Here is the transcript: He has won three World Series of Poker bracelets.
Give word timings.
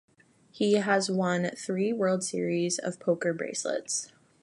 He 0.49 0.73
has 0.77 1.11
won 1.11 1.51
three 1.55 1.93
World 1.93 2.23
Series 2.23 2.79
of 2.79 2.99
Poker 2.99 3.35
bracelets. 3.35 4.11